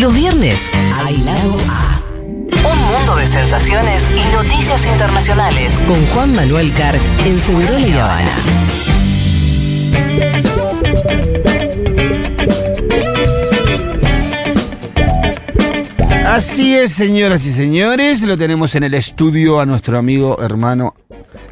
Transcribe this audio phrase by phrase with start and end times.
[0.00, 0.60] Los viernes,
[0.94, 2.00] hay Lado A.
[2.70, 5.78] Un mundo de sensaciones y noticias internacionales.
[5.86, 8.30] Con Juan Manuel Carr en Seguro y Habana.
[16.26, 20.92] Así es, señoras y señores, lo tenemos en el estudio a nuestro amigo, hermano,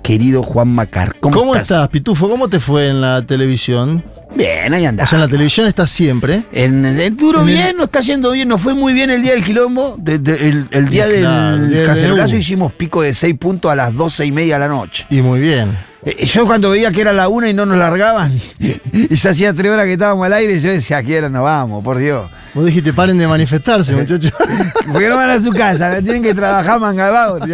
[0.02, 1.18] querido Juan Macar.
[1.20, 1.88] ¿Cómo, ¿Cómo, estás?
[1.88, 2.28] Pitufo?
[2.28, 4.04] ¿Cómo te fue en la televisión?
[4.36, 5.04] Bien, ahí anda.
[5.04, 6.42] O sea, en la televisión estás siempre.
[6.52, 9.22] En el duro En el- bien, nos está yendo bien, nos fue muy bien el
[9.22, 9.96] día del quilombo.
[9.98, 12.40] de- de- el, el día Claro, del del cacerolazo Perú.
[12.40, 15.06] hicimos pico de 6 puntos a las 12 y media de la noche.
[15.10, 15.76] Y muy bien.
[16.06, 19.54] Eh, Yo cuando veía que era la una y no nos largaban, y ya hacía
[19.54, 21.82] tres horas que estábamos al aire, yo decía, ¿a qué hora nos vamos?
[21.82, 22.30] Por Dios.
[22.52, 24.30] Vos dijiste, paren de manifestarse, muchachos.
[24.92, 27.50] Porque no van a su casa, tienen que trabajar mangabados, te.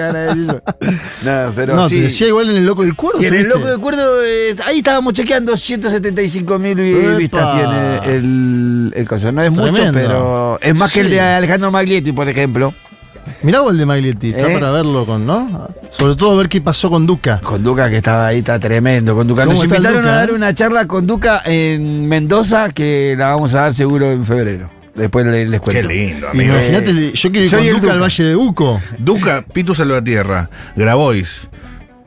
[1.23, 1.97] No, pero no, sí.
[1.97, 3.23] te decía igual en el loco del cuerdo.
[3.23, 7.17] Y en el loco de cuerdo, eh, ahí estábamos chequeando 175 mil Epa.
[7.17, 9.33] vistas tiene el, el coso.
[9.33, 12.73] No es mucho, pero es más que el de Alejandro Maglietti, por ejemplo.
[13.43, 14.55] Mirá vos el de Maglietti, está ¿Eh?
[14.55, 15.69] para verlo con, ¿no?
[15.91, 17.41] Sobre todo ver qué pasó con Duca.
[17.43, 19.15] Con Duca, que estaba ahí, está tremendo.
[19.15, 19.45] Con Duca.
[19.45, 20.33] ¿Cómo Nos invitaron Duca, a dar eh?
[20.33, 24.71] una charla con Duca en Mendoza, que la vamos a dar seguro en febrero.
[24.95, 25.89] Después les, les Qué cuento.
[25.89, 26.53] lindo, amigo.
[26.55, 28.05] Imagínate, yo quiero ir soy con el Duca, al Duca.
[28.09, 28.81] Valle de Uco.
[28.99, 31.49] Duca, Pitu Salvatierra, Grabois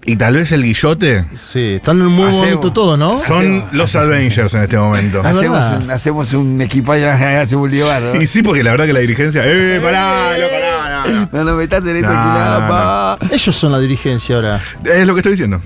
[0.05, 2.45] y tal vez el Guillote Sí, están en un muy Hacemos.
[2.45, 3.17] momento todo, ¿no?
[3.19, 5.21] son los Avengers en este momento.
[5.23, 8.21] Hacemos un, hacemos un hacemos un lío bárbaro.
[8.21, 9.43] Y sí, porque la verdad que la dirigencia.
[9.45, 11.29] ¡Eh, pará, loco, no, no, no!
[11.31, 13.17] No nos metas en esto, No, quilapa.
[13.31, 14.61] Ellos son la dirigencia ahora.
[14.83, 15.61] Es lo que estoy diciendo.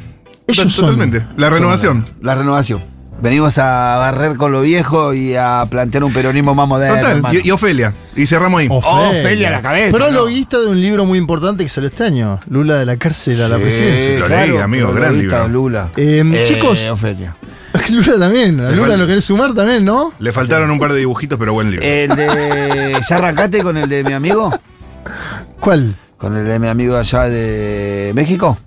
[0.48, 0.86] Ellos son.
[0.86, 1.26] Totalmente.
[1.38, 2.06] La renovación.
[2.22, 2.84] La renovación.
[3.22, 6.98] Venimos a barrer con lo viejo y a plantear un peronismo más moderno.
[6.98, 7.18] Total.
[7.18, 7.40] hermano.
[7.44, 7.94] Y, y Ofelia.
[8.16, 8.68] Y cerramos ahí.
[8.70, 12.40] Oh, Ofelia a la cabeza, Prologuista de un libro muy importante que salió este año.
[12.48, 14.20] Lula de la cárcel a la presidencia.
[14.20, 15.48] Lo leí, amigo, gran libro.
[15.48, 15.92] Lula.
[15.98, 16.86] Eh, chicos.
[16.86, 17.36] Ofelia.
[17.90, 18.60] Lula también.
[18.60, 20.14] A Lula lo querés sumar también, ¿no?
[20.20, 21.86] Le faltaron un par de dibujitos, pero buen libro.
[21.86, 22.98] El de.
[23.10, 24.52] ¿Ya arrancaste con el de mi amigo?
[25.60, 25.96] ¿Cuál?
[26.18, 28.58] ¿Con el de mi amigo allá de México?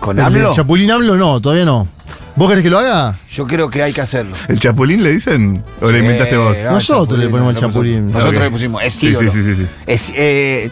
[0.00, 0.48] ¿Con ¿El AMLO?
[0.48, 1.16] de Chapulín AMLO?
[1.16, 1.86] No, todavía no.
[2.34, 3.14] ¿Vos querés que lo haga?
[3.30, 4.34] Yo creo que hay que hacerlo.
[4.48, 5.62] ¿El Chapulín le dicen?
[5.80, 6.56] ¿O le inventaste vos?
[6.64, 8.10] no, Nosotros le ponemos el chapulín.
[8.10, 8.82] Nosotros le pusimos.
[8.82, 9.30] Es Sí, ídolo.
[9.30, 9.66] sí, sí, sí, sí.
[9.86, 10.70] Es, eh,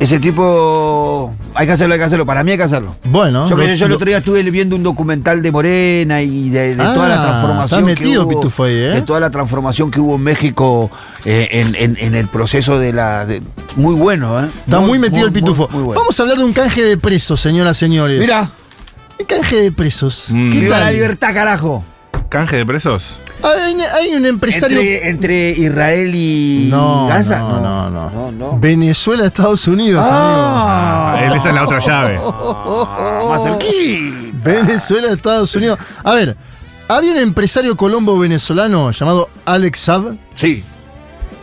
[0.00, 1.34] ese tipo.
[1.54, 2.24] Hay que hacerlo, hay que hacerlo.
[2.26, 2.96] Para mí hay que hacerlo.
[3.04, 3.48] Bueno.
[3.48, 6.48] Yo, que lo- yo, yo el otro día estuve viendo un documental de Morena y
[6.50, 7.64] de, de Ah, toda la transformación.
[7.80, 8.88] estás metido, que hubo, Pitufo, ahí, ¿eh?
[8.90, 10.90] De toda la transformación que hubo en México
[11.26, 13.26] eh, en, en- en el proceso de la.
[13.26, 13.42] de-
[13.76, 14.48] muy bueno, ¿eh?
[14.64, 15.68] Está muy, metido el pitufo.
[15.70, 16.00] muy bueno.
[16.00, 18.18] Vamos a hablar de un canje de presos, señoras, señores.
[18.18, 18.48] Mira,
[19.18, 20.26] Un canje de presos.
[20.30, 20.50] Mm.
[20.50, 20.94] ¿Qué viva la tal?
[20.94, 21.84] libertad, carajo.
[22.28, 23.18] ¿Canje de presos?
[23.42, 24.80] Hay, hay un empresario.
[24.80, 27.40] Entre, entre Israel y No, Gaza.
[27.40, 28.10] no, no, no.
[28.10, 28.58] no, no.
[28.58, 32.18] Venezuela, Estados Unidos, Ah, Ah, esa es la otra llave.
[32.24, 33.58] ah, más.
[34.42, 35.78] Venezuela, Estados Unidos.
[36.02, 36.36] A ver,
[36.88, 40.64] había un empresario colombo venezolano llamado Alex Saab Sí.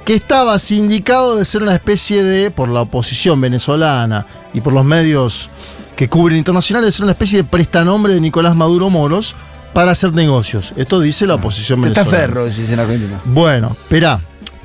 [0.06, 4.84] que estaba sindicado de ser una especie de, por la oposición venezolana y por los
[4.86, 5.50] medios
[5.96, 9.36] que cubren internacionales, de ser una especie de prestanombre de Nicolás Maduro Moros
[9.74, 10.74] para hacer negocios.
[10.76, 12.28] Esto dice la oposición Está venezolana.
[12.28, 13.22] ferro, decís en Argentina.
[13.26, 14.20] Bueno, espera,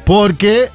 [0.05, 0.69] porque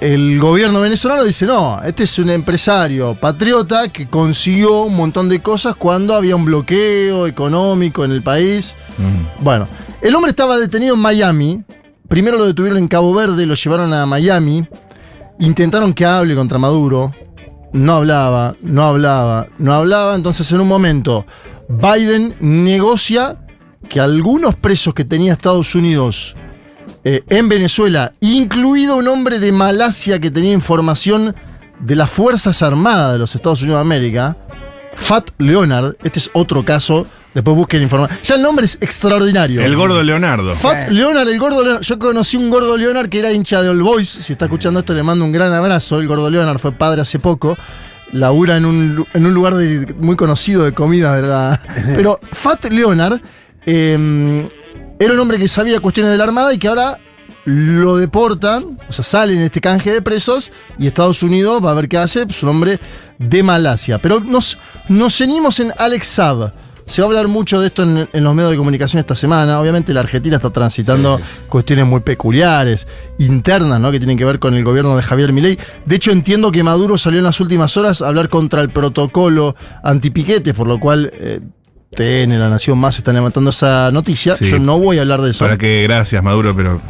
[0.00, 5.40] el gobierno venezolano dice, no, este es un empresario patriota que consiguió un montón de
[5.40, 8.76] cosas cuando había un bloqueo económico en el país.
[8.96, 9.42] Mm.
[9.44, 9.66] Bueno,
[10.00, 11.64] el hombre estaba detenido en Miami.
[12.06, 14.66] Primero lo detuvieron en Cabo Verde, lo llevaron a Miami.
[15.40, 17.12] Intentaron que hable contra Maduro.
[17.72, 20.14] No hablaba, no hablaba, no hablaba.
[20.14, 21.26] Entonces, en un momento,
[21.68, 23.38] Biden negocia
[23.88, 26.34] que algunos presos que tenía Estados Unidos
[27.04, 31.34] eh, en Venezuela, incluido un hombre de Malasia que tenía información
[31.80, 34.36] de las Fuerzas Armadas de los Estados Unidos de América,
[34.96, 38.18] Fat Leonard, este es otro caso, después busquen información.
[38.22, 39.60] Ya el nombre es extraordinario.
[39.62, 40.54] El gordo Leonardo.
[40.54, 41.82] Fat Leonard, el gordo Leonard.
[41.82, 44.08] Yo conocí un gordo Leonard que era hincha de All Boys.
[44.08, 45.98] Si está escuchando esto, le mando un gran abrazo.
[45.98, 47.56] El gordo Leonard fue padre hace poco.
[48.12, 51.14] Labura en un, en un lugar de- muy conocido de comida.
[51.16, 51.60] De la...
[51.94, 53.20] Pero Fat Leonard
[53.66, 54.48] eh,
[54.98, 56.98] era un hombre que sabía cuestiones de la Armada y que ahora
[57.44, 61.74] lo deportan, o sea, sale en este canje de presos y Estados Unidos va a
[61.74, 62.78] ver qué hace, es un hombre
[63.18, 63.98] de Malasia.
[63.98, 64.58] Pero nos,
[64.88, 66.52] nos ceñimos en Alex Saab.
[66.88, 69.60] Se va a hablar mucho de esto en, en los medios de comunicación esta semana.
[69.60, 72.88] Obviamente la Argentina está transitando cuestiones muy peculiares,
[73.18, 73.92] internas, ¿no?
[73.92, 75.58] Que tienen que ver con el gobierno de Javier Milei.
[75.84, 79.54] De hecho, entiendo que Maduro salió en las últimas horas a hablar contra el protocolo
[79.82, 81.40] antipiquetes, por lo cual eh,
[81.94, 84.36] TN, La Nación Más están levantando esa noticia.
[84.36, 84.46] Sí.
[84.46, 85.44] Yo no voy a hablar de eso.
[85.44, 86.80] Para que, gracias, Maduro, pero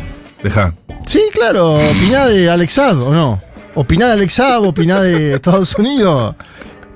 [0.42, 0.74] deja.
[1.06, 1.74] Sí, claro.
[1.74, 3.42] Opiná de Alex Saab, ¿o no?
[3.74, 6.34] Opiná de Alex Saab, opiná de Estados Unidos.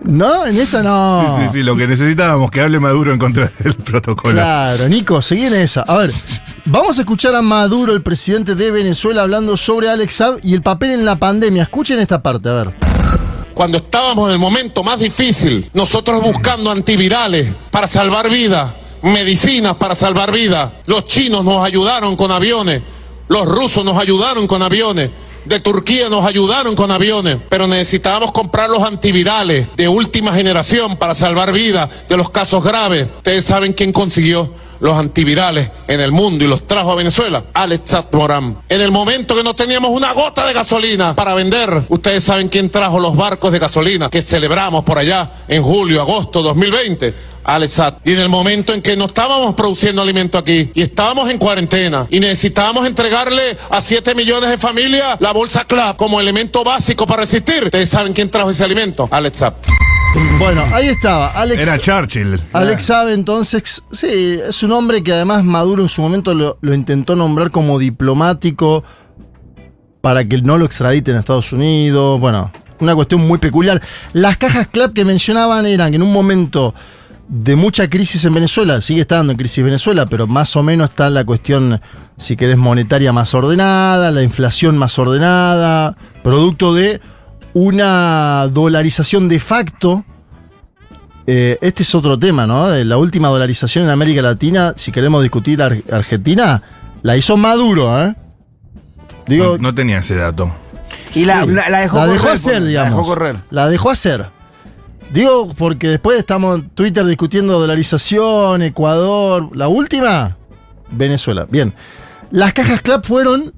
[0.05, 0.47] ¿No?
[0.47, 1.37] En esta no.
[1.39, 4.35] Sí, sí, sí, lo que necesitábamos, que hable Maduro en contra del protocolo.
[4.35, 5.83] Claro, Nico, seguí en esa.
[5.83, 6.13] A ver,
[6.65, 10.63] Vamos a escuchar a Maduro, el presidente de Venezuela, hablando sobre Alex Saab y el
[10.63, 11.65] papel en la pandemia.
[11.65, 12.75] Escuchen esta parte, a ver.
[13.53, 18.71] Cuando estábamos en el momento más difícil, nosotros buscando antivirales para salvar vidas,
[19.03, 22.81] medicinas para salvar vidas, los chinos nos ayudaron con aviones,
[23.27, 25.11] los rusos nos ayudaron con aviones,
[25.45, 31.15] de Turquía nos ayudaron con aviones, pero necesitábamos comprar los antivirales de última generación para
[31.15, 33.09] salvar vidas de los casos graves.
[33.19, 34.53] Ustedes saben quién consiguió
[34.83, 37.45] los antivirales en el mundo y los trajo a Venezuela?
[37.55, 38.57] Alex Moram.
[38.69, 42.69] En el momento que no teníamos una gota de gasolina para vender, ustedes saben quién
[42.69, 47.15] trajo los barcos de gasolina que celebramos por allá en julio, agosto 2020.
[47.45, 47.99] Alex Saab.
[48.05, 52.07] Y en el momento en que no estábamos produciendo alimento aquí y estábamos en cuarentena
[52.11, 57.23] y necesitábamos entregarle a 7 millones de familias la bolsa CLAP como elemento básico para
[57.23, 59.09] resistir, ustedes saben quién trajo ese alimento?
[59.11, 59.55] Alex Saab.
[60.39, 61.29] Bueno, ahí estaba.
[61.29, 62.41] Alex, Era Churchill.
[62.53, 66.75] Alex Saab, entonces, sí, es un hombre que además Maduro en su momento lo, lo
[66.75, 68.85] intentó nombrar como diplomático
[70.03, 72.21] para que no lo extraditen a Estados Unidos.
[72.21, 72.51] Bueno,
[72.81, 73.81] una cuestión muy peculiar.
[74.13, 76.75] Las cajas CLAP que mencionaban eran que en un momento
[77.29, 81.09] de mucha crisis en Venezuela, sigue estando en crisis Venezuela, pero más o menos está
[81.11, 81.81] la cuestión,
[82.19, 87.01] si querés, monetaria más ordenada, la inflación más ordenada, producto de
[87.55, 90.05] una dolarización de facto.
[91.27, 92.69] Eh, este es otro tema, ¿no?
[92.69, 96.63] De La última dolarización en América Latina, si queremos discutir Ar- Argentina,
[97.03, 98.15] la hizo Maduro, ¿eh?
[99.29, 100.53] Digo, No, no tenía ese dato.
[101.15, 101.51] Y la, Sí.
[101.51, 102.21] la- la dejó La correr.
[102.21, 102.91] dejó hacer, digamos.
[102.93, 103.37] La dejó correr.
[103.51, 104.27] La dejó hacer.
[105.13, 109.55] Digo, porque después estamos en Twitter discutiendo dolarización, Ecuador.
[109.55, 110.39] La última,
[110.91, 111.47] Venezuela.
[111.51, 111.75] Bien.
[112.31, 113.53] Las cajas CLAP fueron.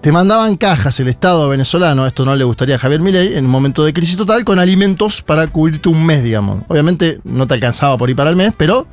[0.00, 3.50] Te mandaban cajas el Estado venezolano, esto no le gustaría a Javier Milei, en un
[3.52, 6.64] momento de crisis total, con alimentos para cubrirte un mes, digamos.
[6.66, 8.86] Obviamente no te alcanzaba por ir para el mes, pero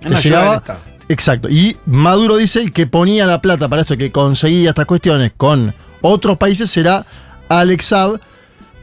[0.00, 0.62] te llegaba.
[1.08, 1.50] Exacto.
[1.50, 5.74] Y Maduro dice el que ponía la plata para esto, que conseguía estas cuestiones con
[6.00, 7.04] otros países, será
[7.48, 8.20] Alex Saab.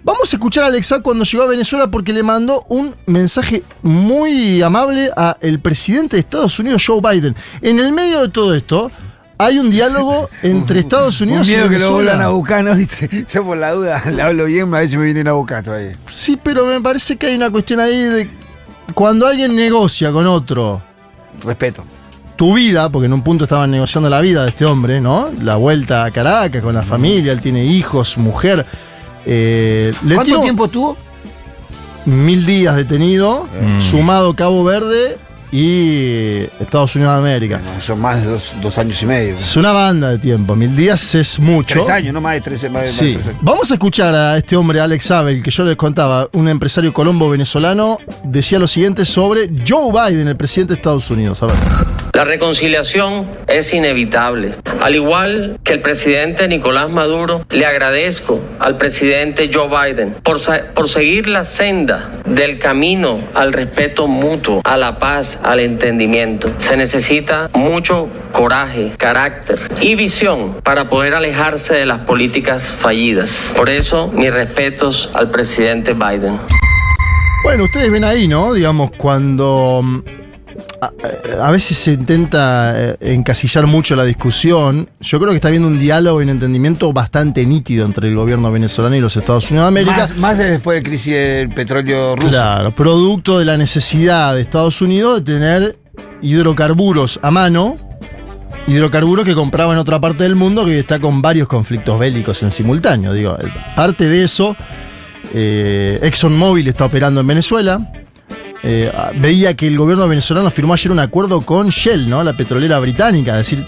[0.03, 3.63] Vamos a escuchar a Alex Saab cuando llegó a Venezuela porque le mandó un mensaje
[3.83, 7.35] muy amable a el presidente de Estados Unidos, Joe Biden.
[7.61, 8.91] En el medio de todo esto,
[9.37, 11.95] hay un diálogo entre Estados Un Unidos y miedo que lo Venezuela.
[12.15, 12.75] vuelvan a buscar, ¿no?
[13.33, 15.97] Yo por la duda le hablo bien, a ver si me vienen a buscar todavía.
[16.11, 18.29] Sí, pero me parece que hay una cuestión ahí de
[18.93, 20.81] cuando alguien negocia con otro
[21.45, 21.85] Respeto.
[22.35, 25.29] tu vida, porque en un punto estaban negociando la vida de este hombre, ¿no?
[25.41, 28.65] La vuelta a Caracas con la familia, él tiene hijos, mujer.
[29.25, 30.97] Eh, le ¿Cuánto tiempo tuvo?
[32.05, 33.79] Mil días detenido, Mm.
[33.81, 35.17] sumado Cabo Verde
[35.51, 37.61] y Estados Unidos de América.
[37.63, 39.37] Bueno, son más de dos, dos años y medio.
[39.37, 41.75] Es una banda de tiempo, mil días es mucho.
[41.75, 43.13] Tres años, no más de tres, más de- más de Sí.
[43.13, 43.39] tres años.
[43.41, 47.29] Vamos a escuchar a este hombre, Alex Abel, que yo les contaba, un empresario colombo
[47.29, 51.41] venezolano, decía lo siguiente sobre Joe Biden, el presidente de Estados Unidos.
[51.43, 51.55] A ver.
[52.13, 54.53] La reconciliación es inevitable.
[54.79, 60.39] Al igual que el presidente Nicolás Maduro, le agradezco al presidente Joe Biden por,
[60.75, 66.53] por seguir la senda del camino al respeto mutuo, a la paz, al entendimiento.
[66.59, 73.51] Se necesita mucho coraje, carácter y visión para poder alejarse de las políticas fallidas.
[73.55, 76.39] Por eso, mis respetos al presidente Biden.
[77.43, 78.53] Bueno, ustedes ven ahí, ¿no?
[78.53, 80.22] Digamos, cuando mm,
[81.41, 85.79] a, veces se intenta eh, encasillar mucho la discusión, yo creo que está habiendo un
[85.79, 89.67] diálogo y un entendimiento bastante nítido entre el gobierno venezolano y los Estados Unidos de
[89.67, 89.97] América.
[89.97, 92.29] Más, más de después de crisis del petróleo ruso.
[92.29, 95.77] Claro, producto de la necesidad de Estados Unidos de tener
[96.21, 97.77] hidrocarburos a mano,
[98.67, 102.51] hidrocarburos que compraba en otra parte del mundo que está con varios conflictos bélicos en
[102.51, 103.13] simultáneo.
[103.13, 104.55] Digo, eh, parte de eso,
[105.33, 107.91] eh, ExxonMobil está operando en Venezuela.
[108.63, 112.23] Eh, veía que el gobierno venezolano firmó ayer un acuerdo con Shell, ¿no?
[112.23, 113.37] La petrolera británica.
[113.39, 113.67] Es decir,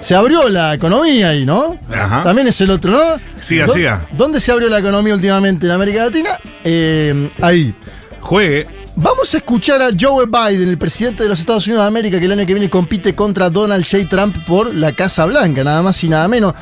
[0.00, 1.78] se abrió la economía ahí, ¿no?
[1.92, 2.24] Ajá.
[2.24, 3.00] También es el otro, ¿no?
[3.40, 4.06] Siga, ¿Dó- siga.
[4.12, 6.30] ¿Dónde se abrió la economía últimamente en América Latina?
[6.64, 7.72] Eh, ahí.
[8.20, 8.66] Juegue.
[8.94, 12.26] Vamos a escuchar a Joe Biden, el presidente de los Estados Unidos de América, que
[12.26, 14.06] el año que viene compite contra Donald J.
[14.08, 16.52] Trump por la Casa Blanca, nada más y nada menos.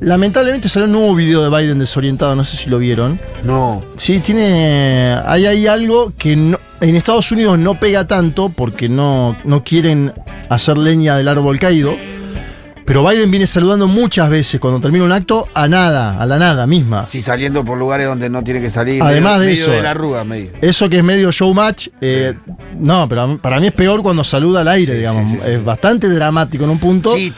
[0.00, 3.18] Lamentablemente salió un nuevo video de Biden desorientado, no sé si lo vieron.
[3.42, 3.82] No.
[3.96, 5.16] Sí, tiene.
[5.24, 10.12] Hay ahí algo que no- en Estados Unidos no pega tanto porque no, no quieren
[10.50, 11.94] hacer leña del árbol caído.
[12.86, 16.66] Pero Biden viene saludando muchas veces cuando termina un acto a nada, a la nada
[16.66, 17.06] misma.
[17.08, 19.02] Sí, saliendo por lugares donde no tiene que salir.
[19.02, 20.50] Además de medio eso- de la arruga, medio.
[20.60, 22.34] Eso que es medio showmatch, eh,
[22.78, 25.30] no, pero para mí es peor cuando saluda al aire, Sí, digamos.
[25.30, 25.64] sí, sí, es sí.
[25.64, 27.10] bastante dramático en un punto.
[27.16, 27.32] Sí,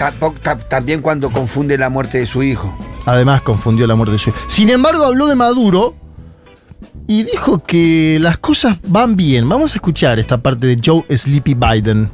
[0.68, 2.76] también cuando confunde la muerte de su hijo.
[3.06, 4.38] Además, confundió la muerte de su hijo.
[4.48, 5.94] Sin embargo, habló de Maduro
[7.06, 9.48] y dijo que las cosas van bien.
[9.48, 12.10] Vamos a escuchar esta parte de Joe Sleepy Biden.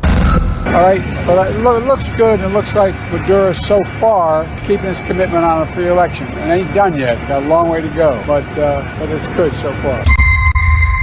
[0.67, 4.47] All right, but it, loo- it looks good, and it looks like Maduro so far
[4.67, 6.27] keeping his commitment on a free election.
[6.45, 9.53] It ain't done yet; got a long way to go, but uh, but it's good
[9.55, 10.01] so far.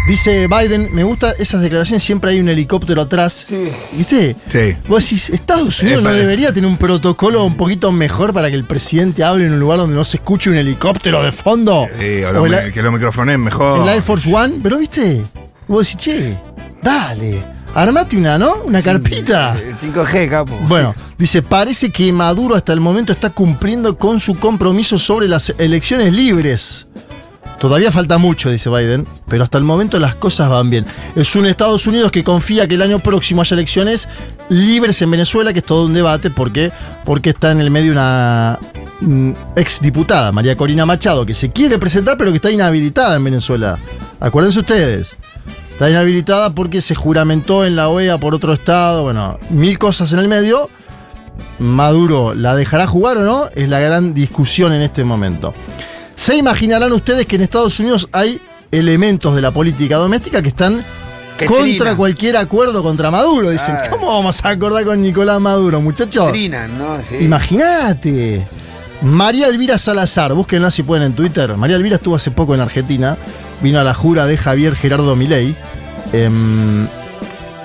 [0.08, 3.46] Dice Biden, me gusta esas declaraciones, siempre hay un helicóptero atrás.
[3.48, 3.70] Sí.
[3.92, 4.36] ¿Viste?
[4.50, 4.76] Sí.
[4.88, 8.56] Vos decís, Estados Unidos Eh, no debería tener un protocolo un poquito mejor para que
[8.56, 11.86] el presidente hable en un lugar donde no se escuche un helicóptero de fondo.
[12.00, 13.82] Sí, o O lo- el, que lo microfonen mejor.
[13.84, 15.22] el Air Force One, pero viste,
[15.68, 16.40] vos decís, che,
[16.82, 17.44] dale,
[17.76, 18.56] armate una, ¿no?
[18.64, 19.58] Una carpita.
[19.60, 20.58] El 5G, capo.
[20.68, 25.54] Bueno, dice, parece que Maduro hasta el momento está cumpliendo con su compromiso sobre las
[25.58, 26.88] elecciones libres.
[27.60, 30.86] Todavía falta mucho, dice Biden, pero hasta el momento las cosas van bien.
[31.16, 34.08] Es un Estados Unidos que confía que el año próximo haya elecciones
[34.48, 36.72] libres en Venezuela, que es todo un debate, porque,
[37.04, 38.58] porque está en el medio una
[39.02, 43.78] mm, exdiputada, María Corina Machado, que se quiere presentar, pero que está inhabilitada en Venezuela.
[44.22, 45.18] Acuérdense ustedes.
[45.80, 50.20] Está inhabilitada porque se juramentó en la OEA por otro estado, bueno, mil cosas en
[50.20, 50.70] el medio.
[51.58, 55.54] Maduro la dejará jugar o no, es la gran discusión en este momento.
[56.16, 58.42] Se imaginarán ustedes que en Estados Unidos hay
[58.74, 60.84] elementos de la política doméstica que están
[61.38, 61.96] Que contra trina.
[61.96, 63.50] cualquier acuerdo contra Maduro.
[63.50, 63.78] Dicen.
[63.90, 66.30] ¿cómo vamos a acordar con Nicolás Maduro, muchachos?
[66.34, 66.98] Trinan, ¿no?
[67.08, 67.16] Sí.
[67.22, 68.46] Imagínate.
[69.02, 71.56] María Elvira Salazar, búsquenla si pueden en Twitter.
[71.56, 73.18] María Elvira estuvo hace poco en Argentina,
[73.62, 75.56] vino a la jura de Javier Gerardo Milei
[76.14, 76.88] em,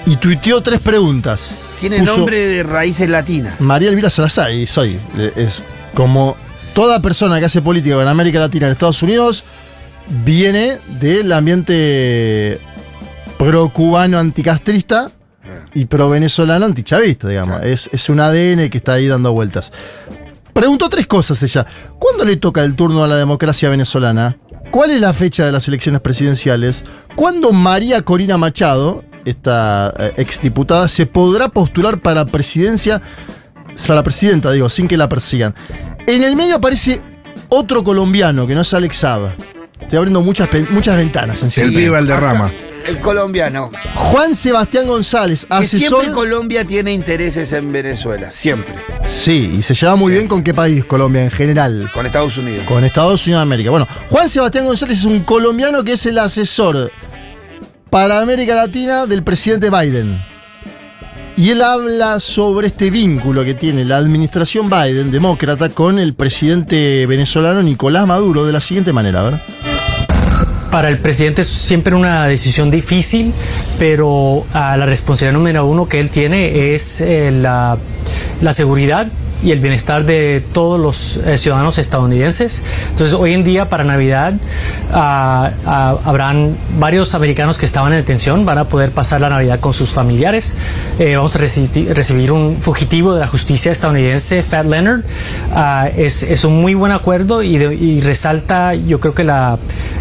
[0.06, 1.50] y tuiteó tres preguntas.
[1.80, 3.60] Tiene Puso- nombre de raíces latinas.
[3.60, 5.62] María Elvira Salazar, y soy, eh, es
[5.94, 6.36] como
[6.74, 9.44] toda persona que hace política en América Latina, en Estados Unidos,
[10.24, 12.58] viene del ambiente
[13.38, 15.10] pro-cubano anticastrista
[15.74, 17.62] y pro-venezolano antichavista, digamos.
[17.64, 19.72] Es, es un ADN que está ahí dando vueltas.
[20.52, 21.66] Preguntó tres cosas ella.
[21.98, 24.36] ¿Cuándo le toca el turno a la democracia venezolana?
[24.75, 26.83] ¿Cuál es la fecha de las elecciones presidenciales?
[27.14, 33.00] ¿Cuándo María Corina Machado, esta eh, exdiputada, se podrá postular para presidencia,
[33.87, 35.54] para presidenta, digo, sin que la persigan?
[36.09, 37.00] En el medio aparece
[37.50, 39.37] otro colombiano, que no es Alex Saab.
[39.81, 41.78] Estoy abriendo muchas, muchas ventanas en El serio.
[41.78, 42.50] pibe Valderrama.
[42.86, 43.70] El colombiano.
[43.94, 46.00] Juan Sebastián González, Que asesor.
[46.00, 48.30] siempre Colombia tiene intereses en Venezuela.
[48.30, 48.74] Siempre.
[49.06, 51.90] Sí, y se lleva muy bien con qué país, Colombia en general.
[51.94, 52.64] Con Estados Unidos.
[52.66, 53.70] Con Estados Unidos de América.
[53.70, 56.92] Bueno, Juan Sebastián González es un colombiano que es el asesor
[57.90, 60.20] para América Latina del presidente Biden.
[61.36, 67.06] Y él habla sobre este vínculo que tiene la administración Biden, demócrata, con el presidente
[67.06, 69.20] venezolano Nicolás Maduro de la siguiente manera.
[69.20, 69.40] A ver.
[70.75, 73.33] Para el presidente es siempre una decisión difícil,
[73.78, 77.78] pero ah, la responsabilidad número uno que él tiene es eh, la,
[78.40, 79.07] la seguridad
[79.44, 82.64] y el bienestar de todos los eh, ciudadanos estadounidenses.
[82.90, 84.32] Entonces, hoy en día, para Navidad,
[84.92, 89.60] ah, ah, habrán varios americanos que estaban en detención, van a poder pasar la Navidad
[89.60, 90.56] con sus familiares.
[90.98, 95.02] Eh, vamos a reci- recibir un fugitivo de la justicia estadounidense, Fat Leonard.
[95.54, 99.58] Ah, es, es un muy buen acuerdo y, de- y resalta, yo creo que la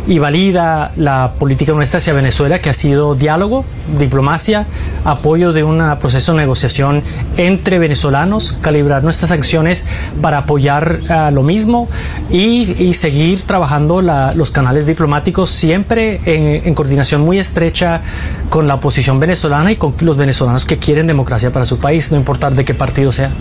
[0.07, 3.63] y valida la política nuestra hacia Venezuela, que ha sido diálogo,
[3.97, 4.65] diplomacia,
[5.05, 7.01] apoyo de un proceso de negociación
[7.37, 9.87] entre venezolanos, calibrar nuestras acciones
[10.21, 11.89] para apoyar ah, lo mismo
[12.31, 18.01] y, y seguir trabajando la- los canales diplomáticos siempre en, en coordinación muy estrecha
[18.49, 22.17] con la oposición venezolana y con los venezolanos que quieren democracia para su país, no
[22.17, 23.31] importar de qué partido sea.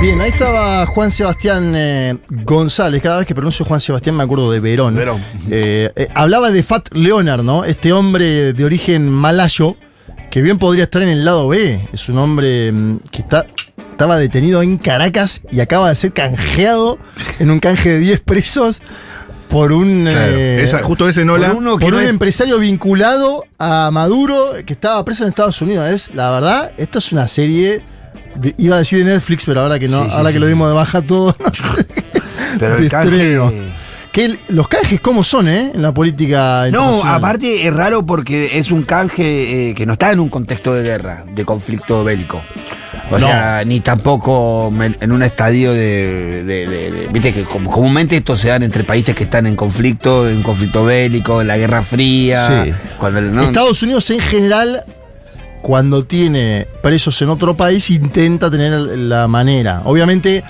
[0.00, 3.02] Bien, ahí estaba Juan Sebastián eh, González.
[3.02, 4.94] Cada vez que pronuncio Juan Sebastián me acuerdo de Verón.
[4.94, 5.20] Verón.
[5.50, 7.64] Eh, eh, hablaba de Fat Leonard, ¿no?
[7.64, 9.76] Este hombre de origen malayo,
[10.30, 11.80] que bien podría estar en el lado B.
[11.92, 13.46] Es un hombre mm, que está,
[14.00, 16.98] estaba detenido en Caracas y acaba de ser canjeado
[17.38, 18.80] en un canje de 10 presos
[19.50, 20.04] por un.
[20.04, 20.32] Claro.
[20.38, 21.48] eh, Esa- justo ese Nola.
[21.48, 25.28] por uno que por no un es- empresario vinculado a Maduro que estaba preso en
[25.28, 25.86] Estados Unidos.
[25.90, 27.82] Es, la verdad, esto es una serie.
[28.36, 30.38] de- iba a decir de Netflix, pero ahora que no, Sí, sí, ahora que sí.
[30.40, 31.86] lo dimos de baja todo, no sé.
[32.58, 33.50] Pero de el canje-.
[34.12, 35.70] Que el- los canjes, ¿cómo son, eh?
[35.74, 40.10] En la política No, aparte es raro porque es un canje eh, que no está
[40.10, 42.42] en un contexto de guerra, de conflicto bélico.
[43.10, 43.26] O No.
[43.26, 48.48] sea, ni tampoco en un estadio de, de- de- de- Viste que comúnmente esto se
[48.48, 52.64] dan entre países que están en conflicto, en conflicto bélico, en la Guerra Fría.
[52.64, 52.72] Sí.
[52.98, 53.42] Cuando.
[53.42, 54.84] Estados Unidos en general,
[55.62, 59.82] cuando tiene presos en otro país, intenta tener la manera.
[59.84, 60.42] Obviamente,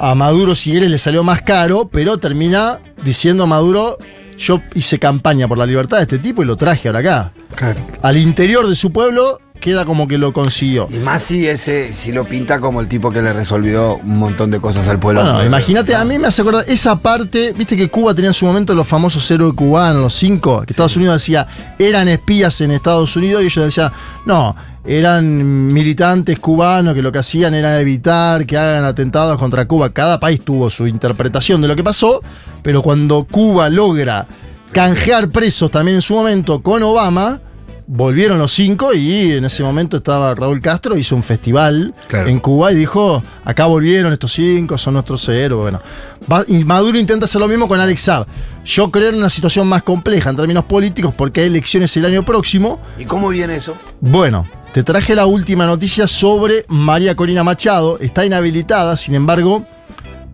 [0.00, 3.98] a Maduro, si le salió más caro, pero termina diciendo a Maduro:
[4.38, 7.32] Yo hice campaña por la libertad de este tipo y lo traje ahora acá.
[7.54, 7.80] Claro.
[8.02, 10.88] Al interior de su pueblo, queda como que lo consiguió.
[10.90, 14.50] Y más si ese, si lo pinta como el tipo que le resolvió un montón
[14.50, 15.22] de cosas al pueblo.
[15.22, 18.46] Bueno, imagínate, a mí me hace acordar esa parte, viste que Cuba tenía en su
[18.46, 21.46] momento los famosos héroes cubanos, los cinco, que Estados Unidos decía,
[21.78, 23.92] eran espías en Estados Unidos y ellos decían,
[24.26, 29.90] no, eran militantes cubanos que lo que hacían era evitar que hagan atentados contra Cuba.
[29.90, 32.22] Cada país tuvo su interpretación de lo que pasó,
[32.62, 34.26] pero cuando Cuba logra
[34.72, 37.40] canjear presos también en su momento con Obama,
[37.90, 42.28] volvieron los cinco y en ese momento estaba Raúl Castro, hizo un festival Claro.
[42.28, 45.62] en Cuba y dijo, acá volvieron estos cinco, son nuestros héroes.
[45.62, 45.80] Bueno,
[46.30, 48.26] Va- y Maduro intenta hacer lo mismo con Alex Saab.
[48.64, 52.22] Yo creo en una situación más compleja en términos políticos porque hay elecciones el año
[52.24, 52.78] próximo.
[52.98, 53.74] ¿Y cómo viene eso?
[54.00, 57.98] Bueno, te traje la última noticia sobre María Corina Machado.
[58.00, 59.64] Está inhabilitada, sin embargo,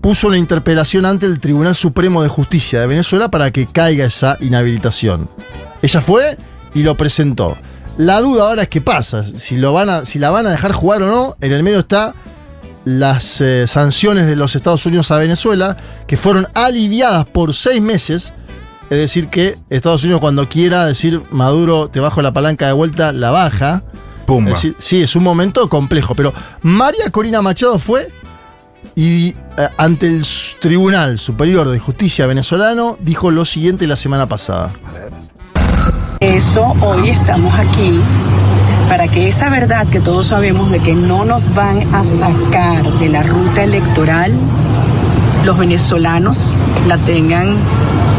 [0.01, 4.37] puso una interpelación ante el Tribunal Supremo de Justicia de Venezuela para que caiga esa
[4.41, 5.29] inhabilitación.
[5.81, 6.37] Ella fue
[6.75, 7.57] y lo presentó.
[7.97, 10.73] La duda ahora es qué pasa, si, lo van a, si la van a dejar
[10.73, 11.37] jugar o no.
[11.41, 12.15] En el medio está
[12.85, 15.77] las eh, sanciones de los Estados Unidos a Venezuela,
[16.07, 18.35] que fueron aliviadas por seis meses.
[18.91, 23.13] Es decir, que Estados Unidos cuando quiera decir Maduro te bajo la palanca de vuelta,
[23.13, 23.85] la baja.
[24.27, 24.51] Pumba.
[24.51, 28.09] Es decir, sí, es un momento complejo, pero María Corina Machado fue
[28.97, 30.25] y eh, ante el
[30.61, 34.73] Tribunal Superior de Justicia venezolano dijo lo siguiente la semana pasada.
[36.35, 37.93] Eso hoy estamos aquí
[38.89, 43.09] para que esa verdad que todos sabemos de que no nos van a sacar de
[43.09, 44.33] la ruta electoral,
[45.45, 46.57] los venezolanos
[46.89, 47.55] la tengan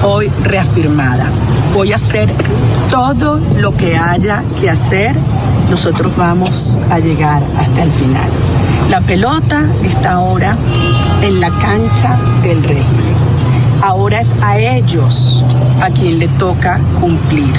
[0.01, 1.29] hoy reafirmada.
[1.74, 2.31] Voy a hacer
[2.89, 5.13] todo lo que haya que hacer.
[5.69, 8.29] Nosotros vamos a llegar hasta el final.
[8.89, 10.55] La pelota está ahora
[11.22, 13.13] en la cancha del régimen.
[13.81, 15.43] Ahora es a ellos
[15.82, 17.51] a quien le toca cumplir.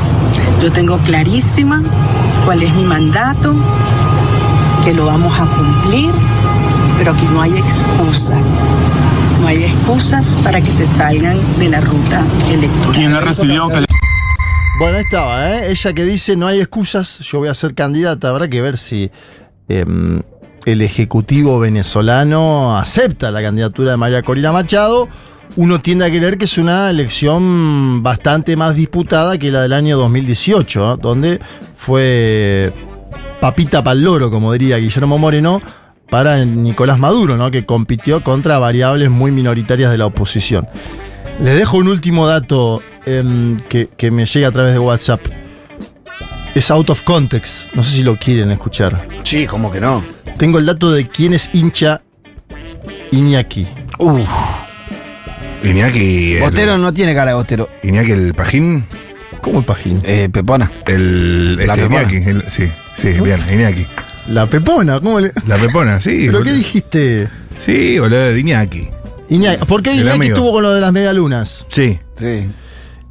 [0.63, 1.83] Yo tengo clarísima
[2.45, 3.55] cuál es mi mandato,
[4.85, 6.11] que lo vamos a cumplir,
[6.99, 8.65] pero aquí no hay excusas.
[9.41, 12.93] No hay excusas para que se salgan de la ruta electoral.
[12.93, 13.69] ¿Quién la recibió?
[13.69, 13.87] Que le-
[14.79, 15.71] Bueno, ahí estaba, ¿eh?
[15.71, 18.29] Ella que dice no hay excusas, yo voy a ser candidata.
[18.29, 19.11] Habrá que ver si
[19.69, 20.23] em,
[20.65, 25.09] el Ejecutivo venezolano acepta la candidatura de María Corina Machado.
[25.55, 29.97] Uno tiende a creer que es una elección bastante más disputada que la del año
[29.97, 30.99] 2018, ¿eh?
[31.01, 31.41] donde
[31.77, 32.73] fue
[33.41, 35.63] papita pal loro, como diría Guillermo Moreno,
[36.11, 37.51] para Nicolás Maduro, ¿no?
[37.51, 40.69] que compitió contra variables muy minoritarias de la oposición.
[41.43, 45.21] Les dejo un último dato em, que, que me llega a través de WhatsApp.
[46.55, 47.69] Es out of context.
[47.75, 49.07] No sé si lo quieren escuchar.
[49.23, 50.03] Sí, ¿cómo que no?
[50.39, 52.03] Tengo el dato de quién es hincha
[53.11, 53.67] Iñaki.
[53.99, 54.29] Uf,
[55.63, 56.35] Iñaki.
[56.35, 57.69] el- Bostero no tiene cara de Bostero.
[57.83, 58.87] Iñaki el Pajín.
[59.43, 60.01] ¿Cómo el pajín?
[60.05, 60.71] Eh, Pepona.
[60.87, 61.57] El.
[61.57, 62.01] La este, Pepona.
[62.03, 62.17] Iñaki.
[62.31, 63.87] el- sí, sí, bien, Iñaki.
[64.29, 65.31] La pepona, ¿cómo le.?
[65.47, 66.25] La Pepona, sí.
[66.27, 67.29] ¿Pero qué dijiste?
[67.57, 68.89] Sí, boludo, de Iñaki.
[69.29, 69.65] Iñaki.
[69.67, 70.35] ¿Por qué El Iñaki amigo.
[70.35, 71.65] estuvo con lo de las medialunas?
[71.69, 71.97] Sí.
[72.17, 72.49] Sí.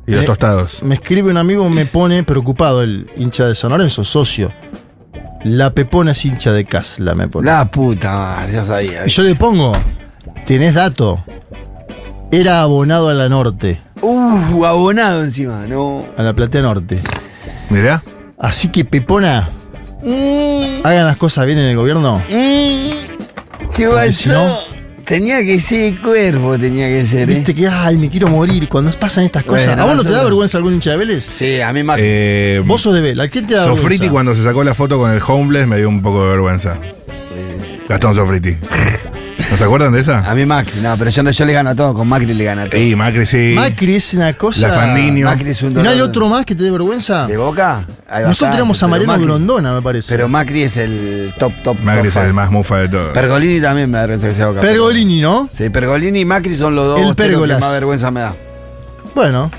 [0.08, 0.84] Y los Eh, tostados.
[0.84, 4.51] Me escribe un amigo, me pone preocupado, el hincha de San Lorenzo, socio.
[5.45, 7.45] La pepona es hincha de Casla, me pone.
[7.45, 9.05] La puta madre, ya sabía.
[9.08, 9.71] Y yo le pongo,
[10.45, 11.23] tenés dato.
[12.31, 16.03] Era abonado a la norte, Uh, abonado encima, no.
[16.17, 17.01] a la platea norte.
[17.69, 18.03] Mirá.
[18.38, 19.49] Así que Pepona,
[20.83, 22.21] hagan las cosas bien en el gobierno.
[22.27, 23.07] ¿Qué
[23.88, 24.47] Porque si pasó?
[24.47, 27.29] no- Tenía que ser cuerpo, tenía que ser.
[27.29, 27.35] ¿eh?
[27.35, 29.67] Viste que, ay, me quiero morir cuando pasan estas cosas.
[29.67, 31.29] Bueno, ¿A vos no te da vergüenza algún hincha de Vélez?
[31.38, 31.99] Sí, a mí más.
[32.01, 33.23] Eh, Vos sos de Vélez.
[33.23, 34.11] ¿A quién te da Sofriti vergüenza?
[34.11, 36.77] cuando se sacó la foto con el homeless me dio un poco de vergüenza.
[37.88, 38.57] Gastón Sofriti.
[39.51, 40.29] ¿No se acuerdan de esa?
[40.29, 42.43] A mí Macri, no, pero yo, no, yo le gano a todo, con Macri le
[42.43, 42.77] gana a todo.
[42.79, 43.53] Sí, Macri sí.
[43.55, 44.67] Macri es una cosa.
[44.67, 45.25] La Fandiño.
[45.27, 47.27] Macri es un ¿Y no hay dolor otro más que te dé vergüenza?
[47.27, 47.86] ¿De boca?
[48.10, 50.12] Hay Nosotros bastante, tenemos a Mariano Macri- Grondona, me parece.
[50.12, 51.79] Pero Macri es el top, top.
[51.79, 53.13] Macri top es el más mufa de todos.
[53.13, 54.62] Pergolini también me da vergüenza que sea boca.
[54.62, 55.47] Pergolini, ¿no?
[55.55, 58.34] Sí, Pergolini y Macri son los dos El que más vergüenza me da.
[59.13, 59.51] Bueno.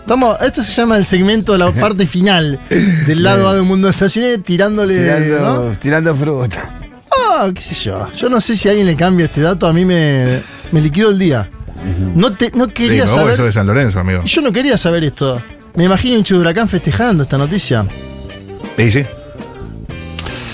[0.00, 2.60] Estamos, esto se llama el segmento de la parte final
[3.06, 4.98] del lado A de un mundo de sensaciones, tirándole.
[4.98, 5.78] Tirando, ¿no?
[5.78, 6.80] tirando fruta.
[7.36, 8.06] Ah, qué sé yo.
[8.12, 10.40] Yo no sé si a alguien le cambia este dato, a mí me,
[10.72, 11.48] me liquidó el día.
[12.14, 13.36] No, te, no quería saber.
[13.36, 14.22] de San Lorenzo, amigo.
[14.24, 15.40] Yo no quería saber esto.
[15.74, 17.84] Me imagino un de huracán festejando esta noticia.
[18.76, 19.04] Sí, sí.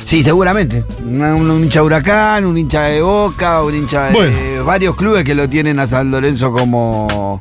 [0.06, 0.84] Sí, seguramente.
[1.06, 4.64] Un, un hincha de Huracán, un hincha de Boca, un hincha de Bueno.
[4.64, 7.40] varios clubes que lo tienen a San Lorenzo como,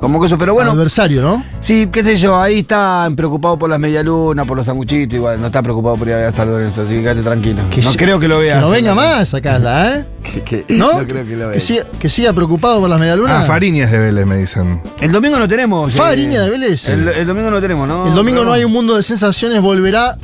[0.00, 0.36] como cosa.
[0.38, 1.44] Pero bueno, Adversario, ¿no?
[1.60, 5.48] sí, qué sé yo, ahí están preocupados por las medialunas, por los sanguchitos, igual, no
[5.48, 7.62] está preocupado por ir a ver a San Lorenzo, así que quédate tranquilo.
[7.70, 8.56] Que no creo que lo veas.
[8.58, 9.58] Que no venga más acá,
[9.94, 10.04] ¿eh?
[10.22, 11.00] Que, que- ¿No?
[11.00, 11.62] no creo que lo Que veas.
[11.62, 13.42] siga, que siga preocupado por las medialunas.
[13.44, 14.80] Ah, Fariñas de Vélez, me dicen.
[15.00, 15.92] El domingo no tenemos.
[15.94, 16.88] eh, Fariña de Vélez.
[16.88, 18.06] El, el domingo no tenemos, ¿no?
[18.08, 20.16] El domingo no hay un mundo de sensaciones, volverá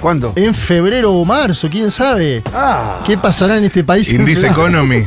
[0.00, 0.32] ¿Cuándo?
[0.36, 2.42] en febrero o marzo, quién sabe.
[2.54, 3.00] Ah.
[3.04, 4.10] ¿Qué pasará en este país?
[4.12, 5.04] Indice febrero?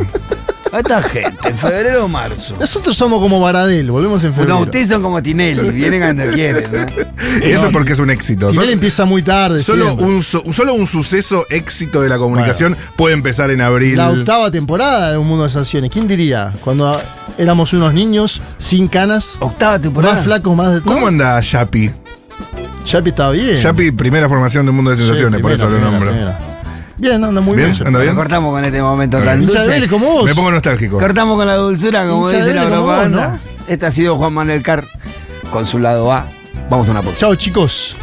[0.73, 0.79] Economy.
[0.79, 2.55] Esta gente, en febrero o marzo.
[2.59, 4.55] Nosotros somos como Baradel, volvemos en febrero.
[4.55, 7.45] No, ustedes son como Tinelli, vienen cuando quieren, ¿no?
[7.45, 8.47] Eso es porque es un éxito.
[8.47, 9.61] Tinelli Solo- empieza muy tarde.
[9.63, 10.05] Solo siempre.
[10.05, 13.97] un, su- solo un suceso éxito de la comunicación puede empezar en abril.
[13.97, 15.91] La octava temporada de Un Mundo de Sensaciones.
[15.91, 16.53] ¿Quién diría?
[16.63, 16.99] Cuando
[17.37, 20.15] éramos unos niños sin canas, Octava temporada.
[20.15, 21.91] más flacos, más de ¿Cómo anda Yapi?
[22.85, 23.57] Yapi estaba bien.
[23.57, 26.11] Yapi, primera formación del mundo de Sí, sensaciones, por primera, eso lo primera, nombro.
[26.11, 26.60] primera.
[27.01, 27.71] Bien, anda muy ¿Bien?
[27.71, 27.87] bien.
[27.87, 28.13] ¿Anda bien?
[28.15, 29.87] Cortamos con este momento tan dulce.
[29.89, 30.23] Como vos.
[30.25, 30.99] Me pongo nostálgico.
[30.99, 33.27] Cortamos con la dulzura, como dice la vos, propaganda.
[33.27, 33.39] ¿no?
[33.67, 34.85] Este ha sido Juan Manuel Carr
[35.51, 36.29] con su lado A.
[36.69, 37.21] Vamos a una pausa.
[37.21, 37.97] Chao, chicos.